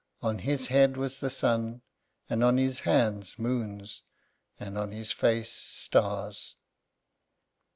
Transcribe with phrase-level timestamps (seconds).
[0.23, 1.83] On his head was the sun;
[2.27, 4.01] and on his hands, moons;
[4.59, 6.55] and on his face, stars.